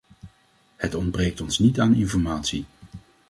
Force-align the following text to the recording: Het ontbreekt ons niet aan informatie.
Het 0.75 0.95
ontbreekt 0.95 1.41
ons 1.41 1.59
niet 1.59 1.79
aan 1.79 1.93
informatie. 1.95 2.65